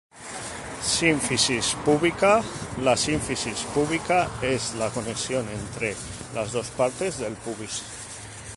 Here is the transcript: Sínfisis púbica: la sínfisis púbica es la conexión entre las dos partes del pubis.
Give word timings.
Sínfisis 0.95 1.67
púbica: 1.87 2.31
la 2.87 2.95
sínfisis 3.01 3.59
púbica 3.75 4.19
es 4.41 4.73
la 4.79 4.89
conexión 4.89 5.47
entre 5.49 5.95
las 6.33 6.51
dos 6.53 6.69
partes 6.71 7.19
del 7.19 7.33
pubis. 7.33 7.83